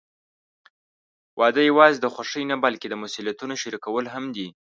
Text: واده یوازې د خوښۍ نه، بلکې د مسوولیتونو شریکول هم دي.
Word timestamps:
واده 1.39 1.61
یوازې 1.69 1.97
د 2.01 2.07
خوښۍ 2.13 2.43
نه، 2.51 2.55
بلکې 2.65 2.87
د 2.89 2.93
مسوولیتونو 3.01 3.53
شریکول 3.63 4.05
هم 4.13 4.25
دي. 4.35 4.47